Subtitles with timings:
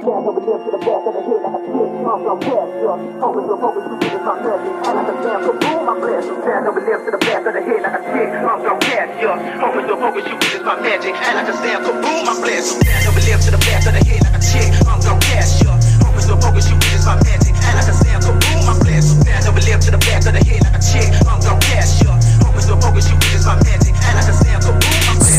[0.00, 1.90] Stand over lift to the back of the head like a kick.
[2.00, 3.20] Pump your cash, yeah.
[3.20, 4.72] Focus, your focus, you it on magic.
[4.80, 6.36] And like a damn kaboom, I blast you.
[6.40, 8.28] Stand over lift to the back of the head like a kick.
[8.40, 9.60] Pump your cash, yeah.
[9.60, 11.14] Focus, your focus, you it on magic.
[11.20, 12.80] And like a damn kaboom, I blast you.
[12.80, 14.29] Stand over lift to the back of the head like a chick.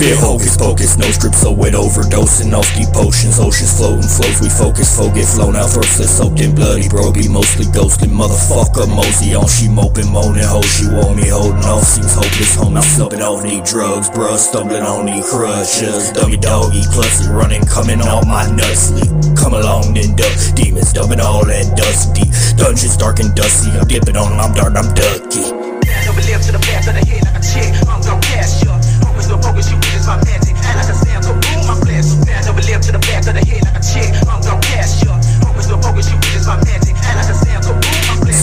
[0.02, 3.38] Spit hocus pocus, no script, so it overdosing off deep potions.
[3.38, 7.14] Oceans floating, flows we focus, foe get flown out, throatless, soaked in bloody, bro.
[7.14, 8.90] Be mostly ghostly, motherfucker.
[8.90, 12.56] Mosey on, she moping, moaning, ho, she want me holding off, seems hopeless.
[12.58, 16.10] Home, I'm slumping on these drugs, bruh, stumbling on these crutches.
[16.18, 19.38] Dummy doggy, clutching, running, coming on my nuts leak.
[19.38, 22.34] Come along then duck, demons dumping all that dust deep.
[22.58, 25.41] Dungeons dark and dusty, I'm dipping on, I'm dark, I'm ducky.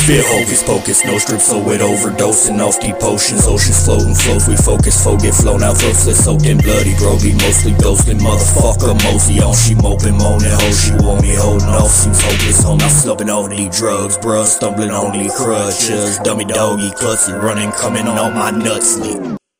[0.08, 0.22] You.
[0.24, 3.46] Hocus pocus, no strip, so it overdosing off deep potions.
[3.46, 6.94] Oceans floating, flows we focus, foe get flown out, throatless, soaked in bloody.
[7.22, 8.96] Be mostly ghostly, motherfucker.
[9.04, 12.62] Mosey on, she moping, moaning, ho, she want me holding off, seems hopeless.
[12.64, 16.18] Home, I'm slumping on these drugs, bruh, stumbling on these crutches.
[16.20, 19.38] Dummy doggy, clutching, running, coming on my nuts leak.